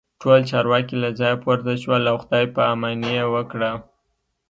ټول 0.21 0.39
چارواکي 0.51 0.95
له 1.03 1.09
ځایه 1.19 1.37
پورته 1.43 1.73
شول 1.81 2.03
او 2.11 2.17
خداي 2.23 2.45
پاماني 2.55 3.11
یې 3.17 3.25
وکړه 3.33 3.71